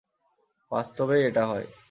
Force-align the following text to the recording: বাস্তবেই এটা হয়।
বাস্তবেই 0.71 1.21
এটা 1.23 1.43
হয়। 1.45 1.67